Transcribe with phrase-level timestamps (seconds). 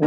[0.00, 0.06] Hi,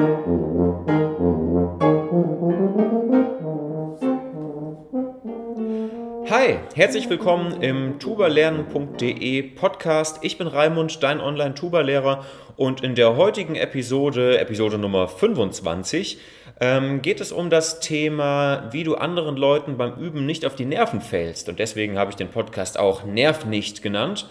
[6.73, 10.17] herzlich willkommen im tubalernen.de Podcast.
[10.23, 12.25] Ich bin Raimund, dein Online-Tuba-Lehrer
[12.55, 16.18] und in der heutigen Episode, Episode Nummer 25,
[16.60, 20.66] ähm, geht es um das Thema, wie du anderen Leuten beim Üben nicht auf die
[20.66, 21.50] Nerven fällst.
[21.50, 24.28] Und deswegen habe ich den Podcast auch Nerv nicht genannt.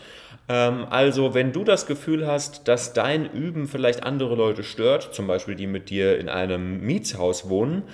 [0.48, 5.27] Ähm, also, wenn du das Gefühl hast, dass dein Üben vielleicht andere Leute stört, zum
[5.27, 7.84] Beispiel die mit dir in einem Mietshaus wohnen,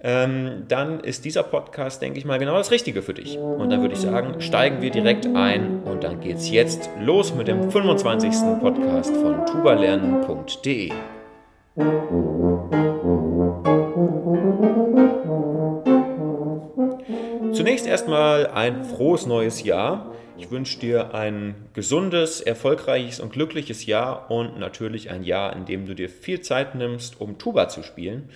[0.00, 3.36] ähm, dann ist dieser Podcast, denke ich mal, genau das Richtige für dich.
[3.36, 7.34] Und dann würde ich sagen, steigen wir direkt ein und dann geht es jetzt los
[7.34, 8.60] mit dem 25.
[8.60, 10.92] Podcast von tubalernen.de.
[17.52, 20.12] Zunächst erstmal ein frohes neues Jahr.
[20.38, 25.84] Ich wünsche dir ein gesundes, erfolgreiches und glückliches Jahr und natürlich ein Jahr, in dem
[25.84, 28.30] du dir viel Zeit nimmst, um Tuba zu spielen.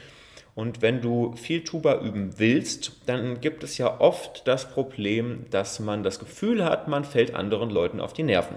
[0.56, 5.78] Und wenn du viel Tuba üben willst, dann gibt es ja oft das Problem, dass
[5.78, 8.56] man das Gefühl hat, man fällt anderen Leuten auf die Nerven.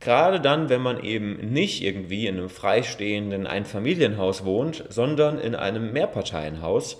[0.00, 5.94] Gerade dann, wenn man eben nicht irgendwie in einem freistehenden Einfamilienhaus wohnt, sondern in einem
[5.94, 6.98] Mehrparteienhaus,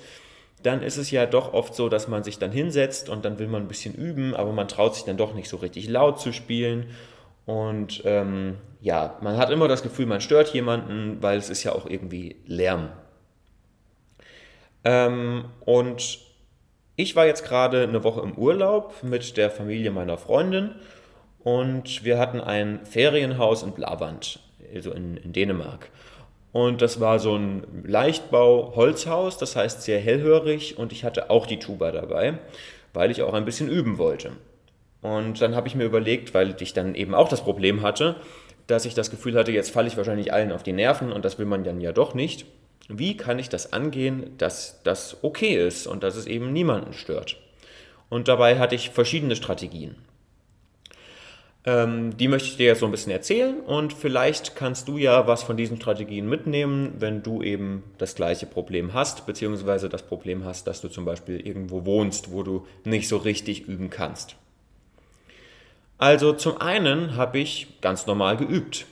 [0.65, 3.49] dann ist es ja doch oft so, dass man sich dann hinsetzt und dann will
[3.49, 6.33] man ein bisschen üben, aber man traut sich dann doch nicht so richtig laut zu
[6.33, 6.87] spielen.
[7.47, 11.73] Und ähm, ja, man hat immer das Gefühl, man stört jemanden, weil es ist ja
[11.73, 12.89] auch irgendwie Lärm
[14.85, 16.19] ähm, und
[16.97, 20.75] ich war jetzt gerade eine Woche im Urlaub mit der Familie meiner Freundin
[21.43, 24.39] und wir hatten ein Ferienhaus in Blavand,
[24.73, 25.91] also in, in Dänemark.
[26.55, 31.59] Und das war so ein Leichtbau-Holzhaus, das heißt sehr hellhörig und ich hatte auch die
[31.59, 32.39] Tuba dabei,
[32.95, 34.31] weil ich auch ein bisschen üben wollte.
[35.03, 38.17] Und dann habe ich mir überlegt, weil ich dann eben auch das Problem hatte,
[38.67, 41.39] dass ich das Gefühl hatte, jetzt falle ich wahrscheinlich allen auf die Nerven und das
[41.39, 42.47] will man dann ja doch nicht
[42.89, 47.37] wie kann ich das angehen, dass das okay ist und dass es eben niemanden stört.
[48.11, 49.97] Und dabei hatte ich verschiedene Strategien.
[51.67, 55.27] Ähm, die möchte ich dir jetzt so ein bisschen erzählen und vielleicht kannst du ja
[55.27, 60.45] was von diesen Strategien mitnehmen, wenn du eben das gleiche Problem hast, beziehungsweise das Problem
[60.45, 64.37] hast, dass du zum Beispiel irgendwo wohnst, wo du nicht so richtig üben kannst.
[65.97, 68.85] Also zum einen habe ich ganz normal geübt,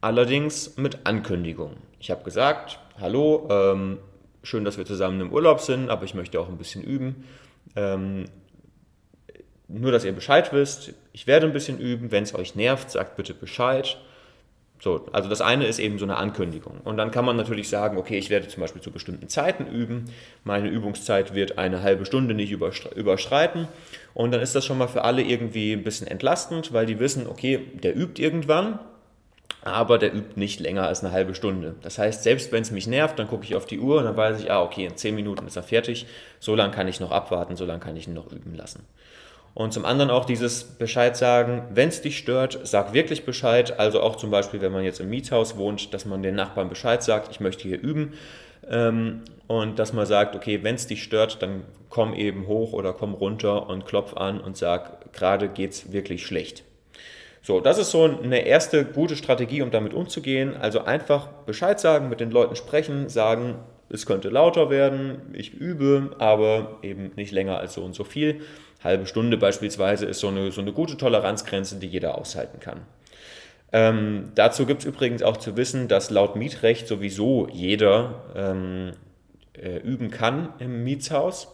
[0.00, 1.76] allerdings mit Ankündigung.
[2.00, 3.98] Ich habe gesagt, hallo, ähm,
[4.42, 7.24] schön, dass wir zusammen im Urlaub sind, aber ich möchte auch ein bisschen üben.
[7.76, 8.24] Ähm,
[9.72, 12.10] nur, dass ihr Bescheid wisst, ich werde ein bisschen üben.
[12.10, 13.96] Wenn es euch nervt, sagt bitte Bescheid.
[14.80, 16.80] So, also das eine ist eben so eine Ankündigung.
[16.82, 20.06] Und dann kann man natürlich sagen, okay, ich werde zum Beispiel zu bestimmten Zeiten üben.
[20.42, 23.68] Meine Übungszeit wird eine halbe Stunde nicht überschreiten.
[24.12, 27.28] Und dann ist das schon mal für alle irgendwie ein bisschen entlastend, weil die wissen,
[27.28, 28.80] okay, der übt irgendwann
[29.64, 31.76] aber der übt nicht länger als eine halbe Stunde.
[31.82, 34.16] Das heißt, selbst wenn es mich nervt, dann gucke ich auf die Uhr und dann
[34.16, 36.06] weiß ich, ah, okay, in zehn Minuten ist er fertig,
[36.40, 38.84] so lange kann ich noch abwarten, so lange kann ich ihn noch üben lassen.
[39.54, 43.78] Und zum anderen auch dieses Bescheid sagen, wenn es dich stört, sag wirklich Bescheid.
[43.78, 47.02] Also auch zum Beispiel, wenn man jetzt im Mietshaus wohnt, dass man den Nachbarn Bescheid
[47.02, 48.14] sagt, ich möchte hier üben.
[48.68, 52.94] Ähm, und dass man sagt, okay, wenn es dich stört, dann komm eben hoch oder
[52.94, 56.64] komm runter und klopf an und sag, gerade geht es wirklich schlecht.
[57.42, 60.56] So, das ist so eine erste gute Strategie, um damit umzugehen.
[60.56, 63.56] Also einfach Bescheid sagen, mit den Leuten sprechen, sagen,
[63.90, 68.40] es könnte lauter werden, ich übe, aber eben nicht länger als so und so viel.
[68.84, 72.82] Halbe Stunde beispielsweise ist so eine, so eine gute Toleranzgrenze, die jeder aushalten kann.
[73.72, 78.92] Ähm, dazu gibt es übrigens auch zu wissen, dass laut Mietrecht sowieso jeder ähm,
[79.54, 81.48] äh, üben kann im Mietshaus.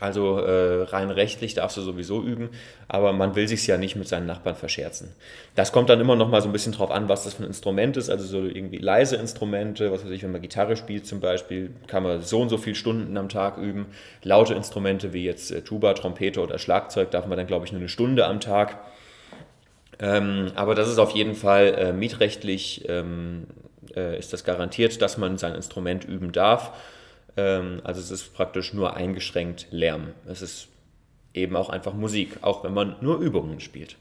[0.00, 2.50] Also äh, rein rechtlich darfst du sowieso üben,
[2.88, 5.10] aber man will sich ja nicht mit seinen Nachbarn verscherzen.
[5.54, 7.46] Das kommt dann immer noch mal so ein bisschen drauf an, was das für ein
[7.46, 8.10] Instrument ist.
[8.10, 12.02] Also so irgendwie leise Instrumente, was weiß ich, wenn man Gitarre spielt zum Beispiel, kann
[12.02, 13.86] man so und so viele Stunden am Tag üben.
[14.22, 17.80] Laute Instrumente wie jetzt äh, Tuba, Trompete oder Schlagzeug darf man dann, glaube ich, nur
[17.80, 18.78] eine Stunde am Tag.
[20.00, 23.44] Ähm, aber das ist auf jeden Fall äh, mietrechtlich ähm,
[23.94, 26.72] äh, ist das garantiert, dass man sein Instrument üben darf.
[27.36, 30.08] Ähm, also es ist praktisch nur eingeschränkt Lärm.
[30.26, 30.68] Es ist
[31.32, 33.96] eben auch einfach Musik, auch wenn man nur Übungen spielt.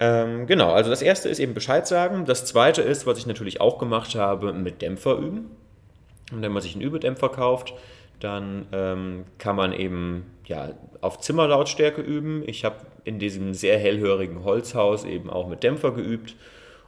[0.00, 2.24] Ähm, genau, also das erste ist eben Bescheid sagen.
[2.24, 5.50] Das zweite ist, was ich natürlich auch gemacht habe, mit Dämpfer üben.
[6.32, 7.74] Und wenn man sich einen Übedämpfer kauft,
[8.18, 10.70] dann ähm, kann man eben ja,
[11.00, 12.42] auf Zimmerlautstärke üben.
[12.46, 16.34] Ich habe in diesem sehr hellhörigen Holzhaus eben auch mit Dämpfer geübt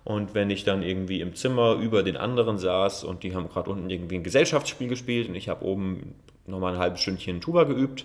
[0.06, 3.68] und wenn ich dann irgendwie im Zimmer über den anderen saß und die haben gerade
[3.68, 6.14] unten irgendwie ein Gesellschaftsspiel gespielt und ich habe oben
[6.46, 8.04] nochmal ein halbes Stündchen Tuba geübt,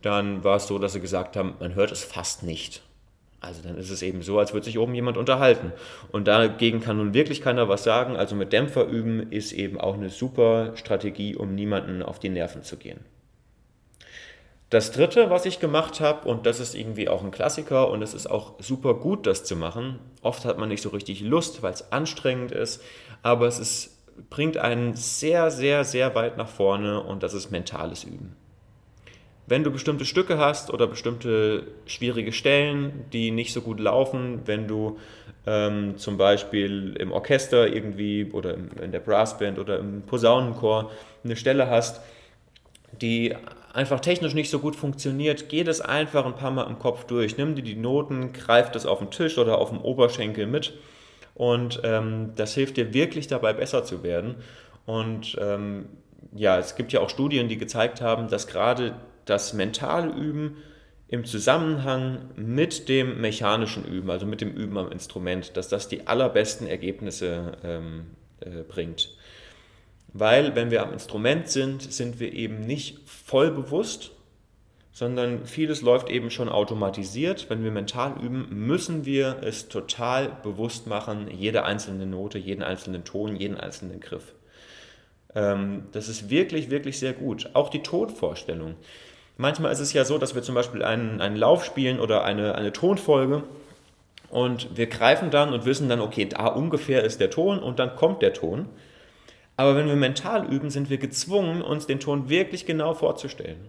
[0.00, 2.80] dann war es so, dass sie gesagt haben, man hört es fast nicht.
[3.42, 5.72] Also dann ist es eben so, als würde sich oben jemand unterhalten.
[6.12, 8.16] Und dagegen kann nun wirklich keiner was sagen.
[8.16, 12.62] Also mit Dämpfer üben ist eben auch eine super Strategie, um niemanden auf die Nerven
[12.62, 13.00] zu gehen.
[14.74, 18.12] Das dritte, was ich gemacht habe, und das ist irgendwie auch ein Klassiker und es
[18.12, 20.00] ist auch super gut, das zu machen.
[20.20, 22.82] Oft hat man nicht so richtig Lust, weil es anstrengend ist,
[23.22, 28.02] aber es ist, bringt einen sehr, sehr, sehr weit nach vorne und das ist mentales
[28.02, 28.34] Üben
[29.46, 34.66] wenn du bestimmte Stücke hast oder bestimmte schwierige Stellen, die nicht so gut laufen, wenn
[34.66, 34.98] du
[35.46, 40.90] ähm, zum Beispiel im Orchester irgendwie oder in der Brassband oder im Posaunenchor
[41.22, 42.00] eine Stelle hast,
[43.00, 43.34] die
[43.72, 47.36] einfach technisch nicht so gut funktioniert, geh das einfach ein paar Mal im Kopf durch.
[47.36, 50.74] Nimm dir die Noten, greif das auf den Tisch oder auf dem Oberschenkel mit
[51.34, 54.36] und ähm, das hilft dir wirklich dabei besser zu werden.
[54.86, 55.86] Und ähm,
[56.34, 58.94] ja, es gibt ja auch Studien, die gezeigt haben, dass gerade
[59.24, 60.56] das mentale Üben
[61.08, 66.06] im Zusammenhang mit dem mechanischen Üben, also mit dem Üben am Instrument, dass das die
[66.06, 68.06] allerbesten Ergebnisse ähm,
[68.40, 69.10] äh, bringt.
[70.14, 74.12] Weil wenn wir am Instrument sind, sind wir eben nicht voll bewusst,
[74.92, 77.50] sondern vieles läuft eben schon automatisiert.
[77.50, 83.02] Wenn wir mental üben, müssen wir es total bewusst machen, jede einzelne Note, jeden einzelnen
[83.04, 84.32] Ton, jeden einzelnen Griff.
[85.34, 87.50] Ähm, das ist wirklich, wirklich sehr gut.
[87.54, 88.76] Auch die Tonvorstellung.
[89.36, 92.54] Manchmal ist es ja so, dass wir zum Beispiel einen, einen Lauf spielen oder eine,
[92.54, 93.42] eine Tonfolge
[94.30, 97.96] und wir greifen dann und wissen dann, okay, da ungefähr ist der Ton und dann
[97.96, 98.68] kommt der Ton.
[99.56, 103.68] Aber wenn wir mental üben, sind wir gezwungen, uns den Ton wirklich genau vorzustellen.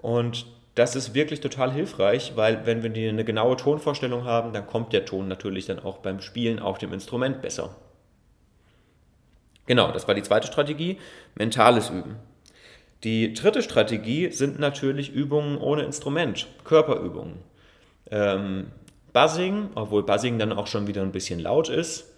[0.00, 4.92] Und das ist wirklich total hilfreich, weil wenn wir eine genaue Tonvorstellung haben, dann kommt
[4.92, 7.74] der Ton natürlich dann auch beim Spielen auf dem Instrument besser.
[9.66, 10.98] Genau, das war die zweite Strategie,
[11.34, 12.16] mentales Üben.
[13.04, 17.38] Die dritte Strategie sind natürlich Übungen ohne Instrument, Körperübungen.
[18.10, 18.68] Ähm,
[19.12, 22.12] Buzzing, obwohl Buzzing dann auch schon wieder ein bisschen laut ist,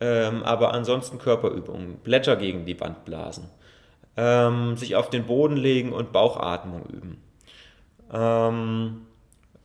[0.00, 3.48] ähm, aber ansonsten Körperübungen, Blätter gegen die Wand blasen,
[4.16, 7.22] ähm, sich auf den Boden legen und Bauchatmung üben.
[8.12, 9.06] Ähm,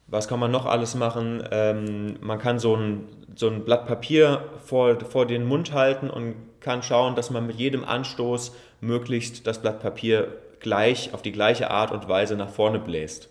[0.07, 1.43] was kann man noch alles machen?
[1.51, 6.35] Ähm, man kann so ein, so ein Blatt Papier vor, vor den Mund halten und
[6.59, 10.27] kann schauen, dass man mit jedem Anstoß möglichst das Blatt Papier
[10.59, 13.29] gleich auf die gleiche Art und Weise nach vorne bläst.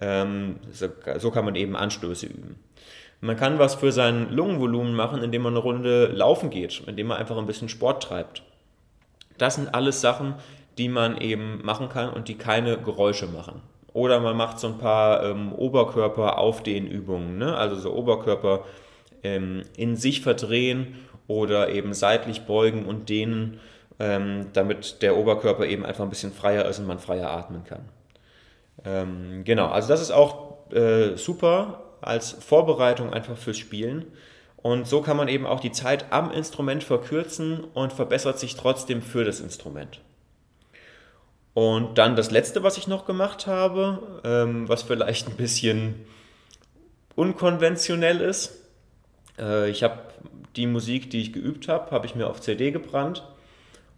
[0.00, 0.88] Ähm, so,
[1.18, 2.58] so kann man eben Anstöße üben.
[3.24, 7.18] Man kann was für sein Lungenvolumen machen, indem man eine Runde laufen geht, indem man
[7.18, 8.42] einfach ein bisschen Sport treibt.
[9.38, 10.34] Das sind alles Sachen,
[10.76, 13.62] die man eben machen kann und die keine Geräusche machen.
[13.92, 17.56] Oder man macht so ein paar ähm, Oberkörper-Aufdehnübungen, ne?
[17.56, 18.64] also so Oberkörper
[19.22, 20.96] ähm, in sich verdrehen
[21.28, 23.60] oder eben seitlich beugen und dehnen,
[24.00, 27.84] ähm, damit der Oberkörper eben einfach ein bisschen freier ist und man freier atmen kann.
[28.84, 34.06] Ähm, genau, also das ist auch äh, super als Vorbereitung einfach fürs Spielen.
[34.56, 39.02] Und so kann man eben auch die Zeit am Instrument verkürzen und verbessert sich trotzdem
[39.02, 40.00] für das Instrument.
[41.54, 46.06] Und dann das letzte, was ich noch gemacht habe, ähm, was vielleicht ein bisschen
[47.14, 48.52] unkonventionell ist.
[49.38, 49.98] Äh, ich habe
[50.56, 53.24] die Musik, die ich geübt habe, habe ich mir auf CD gebrannt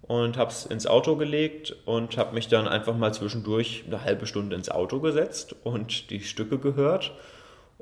[0.03, 4.27] und habe es ins Auto gelegt und habe mich dann einfach mal zwischendurch eine halbe
[4.27, 7.13] Stunde ins Auto gesetzt und die Stücke gehört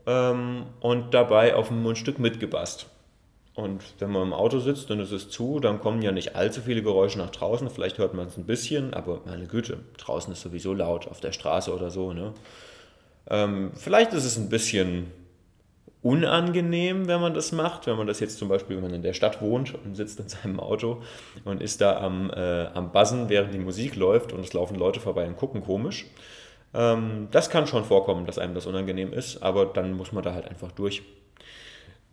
[0.07, 2.87] ähm, und dabei auf ein Mundstück mitgebast.
[3.55, 6.63] Und wenn man im Auto sitzt und es ist zu, dann kommen ja nicht allzu
[6.63, 7.69] viele Geräusche nach draußen.
[7.69, 11.33] Vielleicht hört man es ein bisschen, aber meine Güte, draußen ist sowieso laut, auf der
[11.33, 12.15] Straße oder so.
[12.15, 12.33] Ne?
[13.29, 15.13] Ähm, vielleicht ist es ein bisschen
[16.03, 17.87] unangenehm, wenn man das macht.
[17.87, 20.29] Wenn man das jetzt zum Beispiel, wenn man in der Stadt wohnt und sitzt in
[20.29, 21.03] seinem Auto
[21.45, 24.99] und ist da am, äh, am Buzzen, während die Musik läuft und es laufen Leute
[24.99, 26.07] vorbei und gucken komisch.
[26.75, 30.35] Ähm, das kann schon vorkommen, dass einem das unangenehm ist, aber dann muss man da
[30.35, 31.03] halt einfach durch.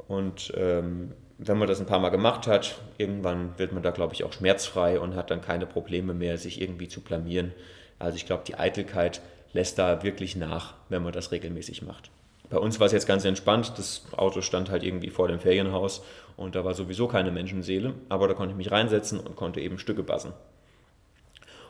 [0.07, 4.13] Und ähm, wenn man das ein paar Mal gemacht hat, irgendwann wird man da, glaube
[4.13, 7.53] ich, auch schmerzfrei und hat dann keine Probleme mehr, sich irgendwie zu blamieren.
[7.97, 9.21] Also ich glaube, die Eitelkeit
[9.53, 12.11] lässt da wirklich nach, wenn man das regelmäßig macht.
[12.49, 13.73] Bei uns war es jetzt ganz entspannt.
[13.77, 16.03] Das Auto stand halt irgendwie vor dem Ferienhaus
[16.35, 19.77] und da war sowieso keine Menschenseele, aber da konnte ich mich reinsetzen und konnte eben
[19.77, 20.33] Stücke bassen.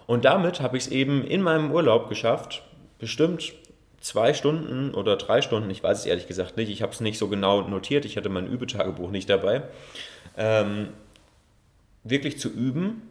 [0.08, 2.64] Und damit habe ich es eben in meinem Urlaub geschafft,
[3.00, 3.54] bestimmt
[4.00, 7.18] zwei Stunden oder drei Stunden, ich weiß es ehrlich gesagt nicht, ich habe es nicht
[7.18, 9.64] so genau notiert, ich hatte mein Übetagebuch nicht dabei,
[10.38, 10.90] ähm,
[12.04, 13.02] wirklich zu üben,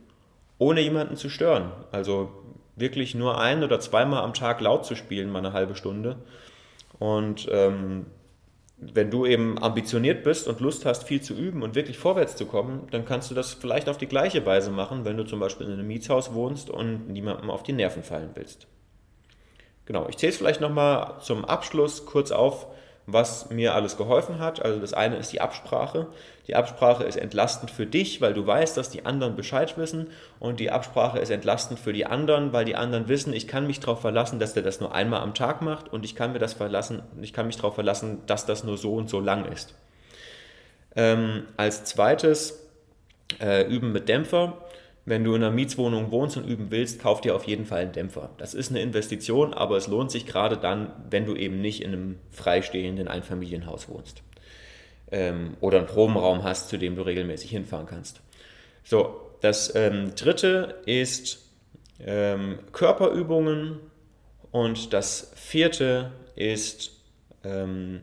[0.58, 1.72] ohne jemanden zu stören.
[1.92, 2.30] Also
[2.76, 6.16] wirklich nur ein oder zweimal am Tag laut zu spielen, mal eine halbe Stunde.
[6.98, 8.06] Und ähm,
[8.78, 12.46] wenn du eben ambitioniert bist und Lust hast, viel zu üben und wirklich vorwärts zu
[12.46, 15.66] kommen, dann kannst du das vielleicht auf die gleiche Weise machen, wenn du zum Beispiel
[15.66, 18.68] in einem Mietshaus wohnst und niemandem auf die Nerven fallen willst.
[19.88, 22.66] Genau, ich zähle es vielleicht nochmal zum Abschluss kurz auf,
[23.06, 24.62] was mir alles geholfen hat.
[24.62, 26.08] Also das eine ist die Absprache.
[26.46, 30.08] Die Absprache ist entlastend für dich, weil du weißt, dass die anderen Bescheid wissen.
[30.40, 33.80] Und die Absprache ist entlastend für die anderen, weil die anderen wissen, ich kann mich
[33.80, 36.52] darauf verlassen, dass der das nur einmal am Tag macht und ich kann mir das
[36.52, 39.74] verlassen, ich kann mich darauf verlassen, dass das nur so und so lang ist.
[40.96, 42.68] Ähm, als zweites
[43.40, 44.58] äh, üben mit Dämpfer.
[45.08, 47.92] Wenn du in einer Mietswohnung wohnst und üben willst, kauf dir auf jeden Fall einen
[47.92, 48.30] Dämpfer.
[48.36, 51.92] Das ist eine Investition, aber es lohnt sich gerade dann, wenn du eben nicht in
[51.92, 54.22] einem freistehenden Einfamilienhaus wohnst.
[55.10, 58.20] Ähm, oder einen Probenraum hast, zu dem du regelmäßig hinfahren kannst.
[58.84, 61.38] So, das ähm, dritte ist
[62.04, 63.78] ähm, Körperübungen
[64.50, 66.90] und das vierte ist
[67.44, 68.00] ähm,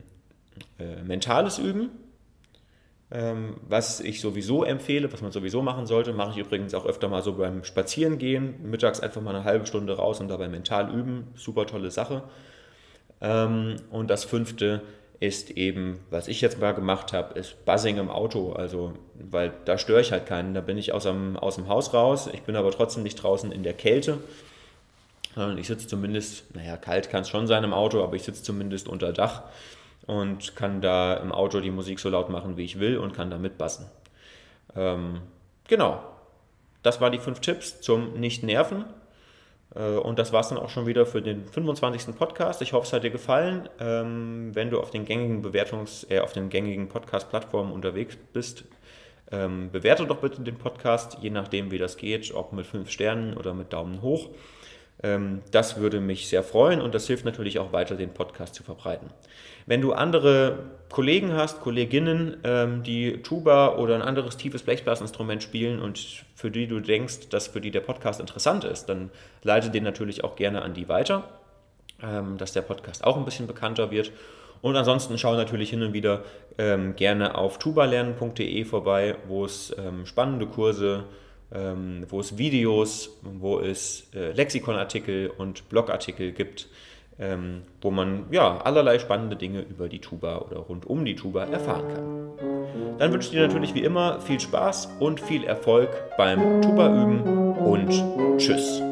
[0.78, 1.90] äh, mentales Üben.
[3.12, 7.08] Ähm, was ich sowieso empfehle, was man sowieso machen sollte, mache ich übrigens auch öfter
[7.08, 8.68] mal so beim Spazierengehen.
[8.68, 11.28] Mittags einfach mal eine halbe Stunde raus und dabei mental üben.
[11.36, 12.24] Super tolle Sache.
[13.20, 14.82] Ähm, und das fünfte
[15.20, 18.52] ist eben, was ich jetzt mal gemacht habe, ist Buzzing im Auto.
[18.52, 20.52] Also, weil da störe ich halt keinen.
[20.52, 22.28] Da bin ich aus dem, aus dem Haus raus.
[22.32, 24.18] Ich bin aber trotzdem nicht draußen in der Kälte.
[25.58, 28.88] Ich sitze zumindest, naja, kalt kann es schon sein im Auto, aber ich sitze zumindest
[28.88, 29.42] unter Dach
[30.06, 33.30] und kann da im Auto die Musik so laut machen, wie ich will und kann
[33.30, 33.86] da mitbassen.
[34.74, 35.22] Ähm,
[35.68, 36.00] genau,
[36.82, 38.84] das waren die fünf Tipps zum Nicht-Nerven.
[39.74, 42.16] Äh, und das war es dann auch schon wieder für den 25.
[42.16, 42.62] Podcast.
[42.62, 43.68] Ich hoffe, es hat dir gefallen.
[43.80, 48.64] Ähm, wenn du auf den gängigen Bewertungs-, äh, auf den gängigen Podcast-Plattformen unterwegs bist,
[49.32, 53.36] ähm, bewerte doch bitte den Podcast, je nachdem, wie das geht, ob mit fünf Sternen
[53.36, 54.28] oder mit Daumen hoch.
[55.02, 58.62] Ähm, das würde mich sehr freuen und das hilft natürlich auch weiter, den Podcast zu
[58.62, 59.10] verbreiten.
[59.66, 65.82] Wenn du andere Kollegen hast, Kolleginnen, ähm, die Tuba oder ein anderes tiefes Blechblasinstrument spielen
[65.82, 69.10] und für die du denkst, dass für die der Podcast interessant ist, dann
[69.42, 71.24] leite den natürlich auch gerne an die weiter,
[72.02, 74.12] ähm, dass der Podcast auch ein bisschen bekannter wird.
[74.62, 76.24] Und ansonsten schau natürlich hin und wieder
[76.96, 79.76] gerne auf tubalernen.de vorbei, wo es
[80.06, 86.68] spannende Kurse gibt ähm, wo es Videos, wo es äh, Lexikonartikel und Blogartikel gibt,
[87.18, 91.44] ähm, wo man ja allerlei spannende Dinge über die Tuba oder rund um die Tuba
[91.44, 92.98] erfahren kann.
[92.98, 97.22] Dann wünsche ich dir natürlich wie immer viel Spaß und viel Erfolg beim Tuba üben
[97.58, 98.82] und tschüss.